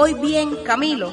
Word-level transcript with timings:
Voy 0.00 0.14
bien, 0.14 0.56
Camilo. 0.64 1.12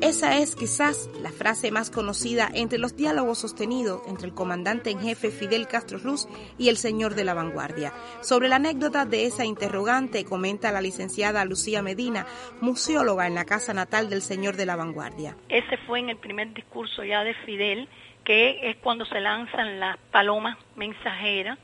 Esa 0.00 0.38
es 0.38 0.54
quizás 0.54 1.10
la 1.20 1.32
frase 1.32 1.72
más 1.72 1.90
conocida 1.90 2.48
entre 2.54 2.78
los 2.78 2.96
diálogos 2.96 3.38
sostenidos 3.38 4.02
entre 4.06 4.28
el 4.28 4.34
comandante 4.34 4.90
en 4.90 5.00
jefe 5.00 5.32
Fidel 5.32 5.66
Castro 5.66 5.98
Ruz 5.98 6.28
y 6.56 6.68
el 6.68 6.76
señor 6.76 7.16
de 7.16 7.24
la 7.24 7.34
vanguardia. 7.34 7.92
Sobre 8.20 8.46
la 8.46 8.54
anécdota 8.54 9.04
de 9.04 9.26
esa 9.26 9.44
interrogante 9.44 10.24
comenta 10.24 10.70
la 10.70 10.80
licenciada 10.80 11.44
Lucía 11.44 11.82
Medina, 11.82 12.24
museóloga 12.60 13.26
en 13.26 13.34
la 13.34 13.46
casa 13.46 13.74
natal 13.74 14.08
del 14.08 14.22
señor 14.22 14.54
de 14.54 14.66
la 14.66 14.76
vanguardia. 14.76 15.36
Ese 15.48 15.76
fue 15.78 15.98
en 15.98 16.10
el 16.10 16.16
primer 16.16 16.54
discurso 16.54 17.02
ya 17.02 17.24
de 17.24 17.34
Fidel, 17.44 17.88
que 18.22 18.70
es 18.70 18.76
cuando 18.76 19.06
se 19.06 19.20
lanzan 19.20 19.80
las 19.80 19.98
palomas 20.12 20.56
mensajeras 20.76 21.58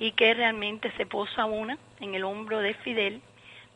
y 0.00 0.10
que 0.10 0.34
realmente 0.34 0.90
se 0.96 1.06
posa 1.06 1.44
una 1.44 1.78
en 2.00 2.16
el 2.16 2.24
hombro 2.24 2.58
de 2.58 2.74
Fidel. 2.74 3.22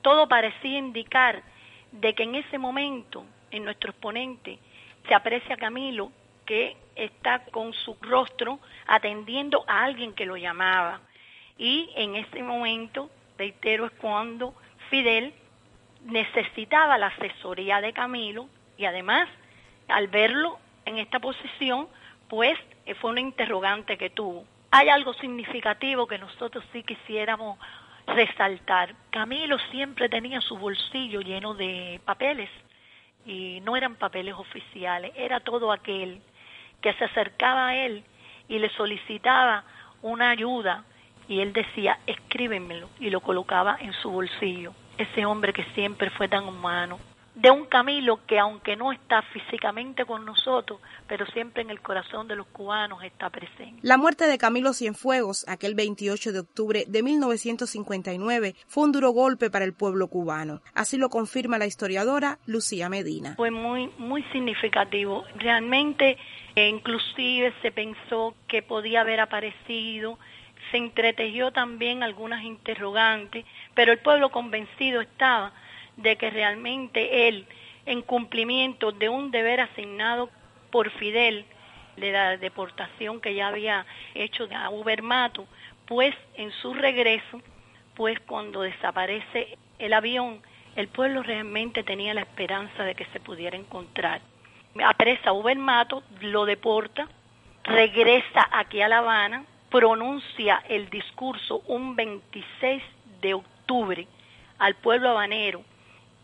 Todo 0.03 0.27
parecía 0.27 0.79
indicar 0.79 1.45
de 1.93 2.15
que 2.15 2.25
en 2.25 2.35
ese 2.35 2.59
momento 2.59 3.25
en 3.51 3.65
nuestro 3.65 3.91
exponente 3.91 4.59
se 5.07 5.15
aprecia 5.15 5.57
Camilo 5.57 6.13
que 6.45 6.77
está 6.97 7.45
con 7.47 7.73
su 7.73 7.97
rostro 8.01 8.59
atendiendo 8.87 9.65
a 9.67 9.85
alguien 9.85 10.15
que 10.15 10.27
lo 10.27 10.37
llamaba. 10.37 11.01
Y 11.59 11.91
en 11.97 12.17
ese 12.17 12.43
momento, 12.43 13.11
reitero, 13.37 13.87
es 13.87 13.93
cuando 13.93 14.55
Fidel 14.89 15.35
necesitaba 16.05 16.97
la 16.97 17.09
asesoría 17.09 17.81
de 17.81 17.93
Camilo 17.93 18.49
y 18.77 18.85
además, 18.85 19.29
al 19.89 20.09
verlo 20.09 20.59
en 20.85 20.99
esta 20.99 21.21
posición, 21.21 21.89
pues 22.29 22.59
fue 23.01 23.11
una 23.11 23.21
interrogante 23.21 23.99
que 23.99 24.11
tuvo. 24.11 24.45
Hay 24.71 24.89
algo 24.89 25.13
significativo 25.15 26.07
que 26.07 26.19
nosotros 26.19 26.65
sí 26.73 26.83
quisiéramos 26.83 27.59
resaltar. 28.09 28.95
Camilo 29.11 29.59
siempre 29.71 30.09
tenía 30.09 30.41
su 30.41 30.57
bolsillo 30.57 31.21
lleno 31.21 31.55
de 31.55 32.01
papeles 32.05 32.51
y 33.25 33.61
no 33.63 33.77
eran 33.77 33.97
papeles 33.97 34.35
oficiales, 34.35 35.13
era 35.15 35.41
todo 35.41 35.71
aquel 35.71 36.21
que 36.81 36.93
se 36.95 37.05
acercaba 37.05 37.69
a 37.69 37.77
él 37.77 38.05
y 38.49 38.59
le 38.59 38.71
solicitaba 38.71 39.65
una 40.03 40.31
ayuda 40.31 40.85
y 41.29 41.41
él 41.41 41.53
decía, 41.53 41.99
escríbemelo 42.07 42.89
y 42.99 43.11
lo 43.11 43.21
colocaba 43.21 43.77
en 43.81 43.93
su 43.93 44.11
bolsillo. 44.11 44.73
Ese 44.97 45.27
hombre 45.27 45.53
que 45.53 45.65
siempre 45.75 46.11
fue 46.11 46.29
tan 46.29 46.45
humano, 46.45 46.99
de 47.41 47.51
un 47.53 47.67
Camilo 47.67 48.19
que 48.27 48.39
aunque 48.39 48.75
no 48.75 48.91
está 48.91 49.23
físicamente 49.23 50.05
con 50.05 50.25
nosotros, 50.25 50.81
pero 51.07 51.25
siempre 51.27 51.63
en 51.63 51.71
el 51.71 51.81
corazón 51.81 52.27
de 52.27 52.35
los 52.35 52.47
cubanos 52.49 53.03
está 53.05 53.31
presente. 53.31 53.79
La 53.83 53.97
muerte 53.97 54.27
de 54.27 54.39
Camilo 54.39 54.73
Cienfuegos, 54.73 55.47
aquel 55.49 55.77
28 55.77 56.33
de 56.33 56.41
octubre 56.41 56.85
de 56.89 57.03
1959, 57.03 58.57
fue 58.67 58.85
un 58.85 58.93
duro 58.93 59.11
golpe 59.11 59.51
para 59.51 59.65
el 59.65 59.73
pueblo 59.73 60.09
cubano. 60.09 60.63
Así 60.75 60.97
lo 60.97 61.11
confirma 61.11 61.59
la 61.59 61.67
historiadora 61.67 62.39
Lucía 62.47 62.89
Medina. 62.89 63.35
Fue 63.37 63.53
muy, 63.53 63.89
muy 63.99 64.25
significativo. 64.33 65.25
Realmente, 65.37 66.19
eh, 66.57 66.69
inclusive 66.69 67.55
se 67.63 67.71
pensó 67.71 68.35
que 68.49 68.63
podía 68.63 69.03
haber 69.03 69.21
aparecido 69.21 70.19
se 70.71 70.77
entretejió 70.77 71.51
también 71.51 72.03
algunas 72.03 72.43
interrogantes, 72.43 73.47
pero 73.75 73.93
el 73.93 73.99
pueblo 74.01 74.29
convencido 74.31 75.01
estaba 75.01 75.53
de 75.99 76.17
que 76.17 76.31
realmente 76.31 77.29
él, 77.29 77.47
en 77.87 78.03
cumplimiento 78.03 78.93
de 78.93 79.09
un 79.09 79.31
deber 79.31 79.61
asignado 79.61 80.31
por 80.71 80.91
Fidel, 80.93 81.45
de 81.97 82.13
la 82.13 82.37
deportación 82.37 83.21
que 83.21 83.35
ya 83.35 83.49
había 83.49 83.85
hecho 84.15 84.49
a 84.55 84.71
Ubermato, 84.71 85.47
pues 85.87 86.15
en 86.35 86.53
su 86.53 86.75
regreso, 86.75 87.43
pues 87.95 88.21
cuando 88.21 88.63
desaparece 88.63 89.59
el 89.79 89.93
avión, 89.93 90.41
el 90.77 90.87
pueblo 90.87 91.25
realmente 91.25 91.83
tenía 91.83 92.15
la 92.15 92.21
esperanza 92.21 92.85
de 92.85 92.95
que 92.95 93.07
se 93.07 93.19
pudiera 93.19 93.57
encontrar. 93.57 94.21
Apresa 94.85 95.31
a 95.31 95.33
Ubermato, 95.33 96.05
lo 96.21 96.45
deporta, 96.45 97.09
regresa 97.65 98.49
aquí 98.53 98.81
a 98.81 98.89
La 98.89 98.99
Habana, 98.99 99.45
pronuncia 99.71 100.63
el 100.69 100.89
discurso 100.89 101.63
un 101.67 101.97
26 101.97 102.83
de 103.21 103.35
octubre 103.35 104.07
al 104.59 104.77
pueblo 104.77 105.11
habanero 105.11 105.65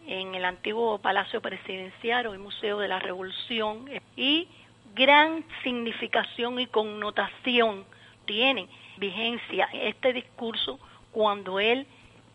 en 0.07 0.35
el 0.35 0.45
antiguo 0.45 0.99
Palacio 0.99 1.41
Presidencial 1.41 2.27
o 2.27 2.33
el 2.33 2.39
Museo 2.39 2.79
de 2.79 2.89
la 2.89 2.99
Revolución 2.99 3.89
y 4.17 4.49
gran 4.95 5.45
significación 5.63 6.61
y 6.61 6.67
connotación 6.67 7.85
tiene 8.27 8.69
vigencia 8.99 9.69
este 9.73 10.13
discurso 10.13 10.79
cuando 11.13 11.61
él 11.61 11.87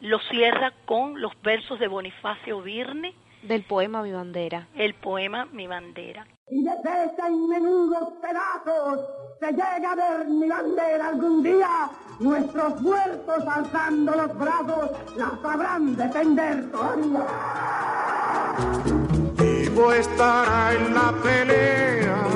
lo 0.01 0.19
cierra 0.19 0.73
con 0.85 1.19
los 1.21 1.33
versos 1.41 1.79
de 1.79 1.87
Bonifacio 1.87 2.61
Virne 2.61 3.13
del 3.43 3.63
poema 3.63 4.01
Mi 4.01 4.11
bandera. 4.11 4.67
El 4.75 4.93
poema 4.95 5.45
Mi 5.45 5.67
bandera. 5.67 6.27
Y 6.49 6.63
desde 6.63 7.27
en 7.27 7.47
menudos 7.47 8.13
pedazos 8.21 8.99
se 9.39 9.51
llega 9.51 9.91
a 9.91 9.95
ver 9.95 10.27
mi 10.27 10.49
bandera 10.49 11.09
algún 11.09 11.43
día. 11.43 11.89
Nuestros 12.19 12.81
muertos 12.81 13.47
alzando 13.47 14.11
los 14.13 14.37
brazos 14.37 14.91
la 15.15 15.39
sabrán 15.41 15.95
defender 15.95 16.71
todavía. 16.71 17.27
Vivo 19.37 19.93
estará 19.93 20.73
en 20.73 20.93
la 20.93 21.13
pelea 21.23 22.27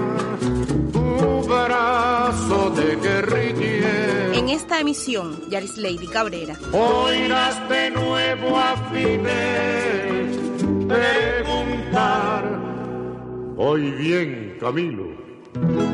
tu 0.82 1.48
brazo 1.48 2.70
de 2.72 2.96
guerrillero. 2.96 4.34
En 4.34 4.50
esta 4.50 4.80
emisión, 4.80 5.50
Yaris 5.50 5.78
Lady 5.78 6.08
Cabrera. 6.08 6.56
Oirás 6.72 7.70
de 7.70 7.92
nuevo 7.92 8.58
a 8.58 8.76
Fidel 8.92 10.24
preguntar. 10.88 12.44
Hoy 13.58 13.92
bien, 13.92 14.58
Camilo 14.60 15.93